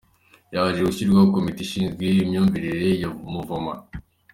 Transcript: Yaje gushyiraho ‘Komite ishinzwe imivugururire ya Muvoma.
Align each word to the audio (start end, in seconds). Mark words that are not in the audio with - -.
Yaje 0.53 0.81
gushyiraho 0.87 1.23
‘Komite 1.35 1.59
ishinzwe 1.61 2.03
imivugururire 2.23 2.89
ya 3.01 3.09
Muvoma. 3.31 3.73